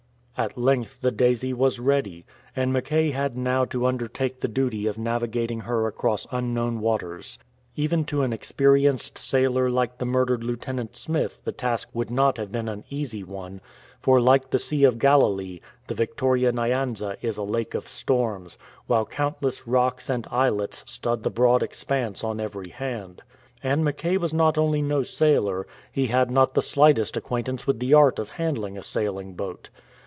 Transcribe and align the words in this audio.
At 0.37 0.57
length 0.57 1.01
the 1.01 1.11
Daisij 1.11 1.53
was 1.53 1.77
ready, 1.79 2.25
and 2.55 2.73
Mackay 2.73 3.11
had 3.11 3.37
now 3.37 3.63
to 3.65 3.85
undertake 3.85 4.39
the 4.39 4.47
duty 4.47 4.87
of 4.87 4.97
navigating 4.97 5.59
her 5.61 5.85
across 5.85 6.25
the 6.25 6.37
unknown 6.37 6.79
waters. 6.79 7.37
Even 7.75 8.05
to 8.05 8.23
an 8.23 8.33
experienced 8.33 9.19
sailor 9.19 9.69
like 9.69 9.99
the 9.99 10.05
murdered 10.05 10.43
Lieutenant 10.43 10.95
Smith 10.95 11.41
the 11.43 11.51
task 11.51 11.89
would 11.93 12.09
not 12.09 12.37
have 12.37 12.51
been 12.51 12.67
an 12.67 12.85
easy 12.89 13.23
one, 13.23 13.61
for 13.99 14.19
like 14.19 14.49
the 14.49 14.57
Sea 14.57 14.83
of 14.83 14.97
Galilee, 14.97 15.59
the 15.85 15.93
Victoria 15.93 16.51
Nyanza 16.51 17.17
is 17.21 17.37
a 17.37 17.43
lake 17.43 17.75
of 17.75 17.87
storms, 17.87 18.57
while 18.87 19.05
countless 19.05 19.67
rocks 19.67 20.09
and 20.09 20.25
islets 20.31 20.83
stud 20.87 21.21
the 21.21 21.29
broad 21.29 21.61
expanse 21.61 22.23
on 22.23 22.39
every 22.39 22.69
hand. 22.69 23.21
And 23.61 23.85
Mackay 23.85 24.17
was 24.17 24.33
not 24.33 24.57
only 24.57 24.81
no 24.81 25.03
sailor, 25.03 25.67
he 25.91 26.07
had 26.07 26.31
not 26.31 26.55
the 26.55 26.63
slightest 26.63 27.15
acquaintance 27.15 27.67
with 27.67 27.77
the 27.77 27.93
art 27.93 28.17
of 28.17 28.31
handling 28.31 28.75
a 28.75 28.81
sailing 28.81 29.35
boat. 29.35 29.69